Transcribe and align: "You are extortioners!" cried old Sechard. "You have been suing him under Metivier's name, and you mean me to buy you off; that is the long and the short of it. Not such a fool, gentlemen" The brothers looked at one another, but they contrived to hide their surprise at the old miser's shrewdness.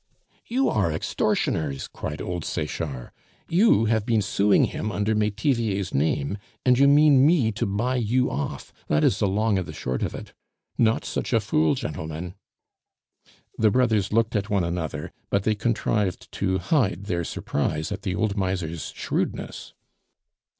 "You 0.47 0.67
are 0.67 0.91
extortioners!" 0.91 1.87
cried 1.87 2.23
old 2.23 2.43
Sechard. 2.43 3.11
"You 3.47 3.85
have 3.85 4.03
been 4.03 4.23
suing 4.23 4.65
him 4.65 4.91
under 4.91 5.13
Metivier's 5.13 5.93
name, 5.93 6.39
and 6.65 6.79
you 6.79 6.87
mean 6.87 7.23
me 7.23 7.51
to 7.51 7.67
buy 7.67 7.97
you 7.97 8.31
off; 8.31 8.73
that 8.87 9.03
is 9.03 9.19
the 9.19 9.27
long 9.27 9.59
and 9.59 9.67
the 9.67 9.73
short 9.73 10.01
of 10.01 10.15
it. 10.15 10.33
Not 10.75 11.05
such 11.05 11.33
a 11.33 11.39
fool, 11.39 11.75
gentlemen" 11.75 12.33
The 13.59 13.69
brothers 13.69 14.11
looked 14.11 14.35
at 14.35 14.49
one 14.49 14.63
another, 14.63 15.11
but 15.29 15.43
they 15.43 15.53
contrived 15.53 16.31
to 16.31 16.57
hide 16.57 17.03
their 17.03 17.23
surprise 17.23 17.91
at 17.91 18.01
the 18.01 18.15
old 18.15 18.35
miser's 18.35 18.91
shrewdness. 18.95 19.75